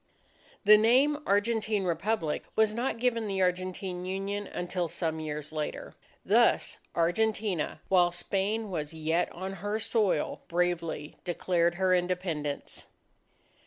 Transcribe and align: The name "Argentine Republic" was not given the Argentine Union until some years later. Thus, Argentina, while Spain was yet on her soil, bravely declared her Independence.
The 0.65 0.79
name 0.79 1.19
"Argentine 1.27 1.83
Republic" 1.83 2.45
was 2.55 2.73
not 2.73 2.97
given 2.97 3.27
the 3.27 3.43
Argentine 3.43 4.03
Union 4.03 4.47
until 4.47 4.87
some 4.87 5.19
years 5.19 5.51
later. 5.51 5.93
Thus, 6.25 6.79
Argentina, 6.95 7.81
while 7.87 8.11
Spain 8.11 8.71
was 8.71 8.95
yet 8.95 9.31
on 9.31 9.53
her 9.61 9.77
soil, 9.77 10.41
bravely 10.47 11.17
declared 11.23 11.75
her 11.75 11.93
Independence. 11.93 12.87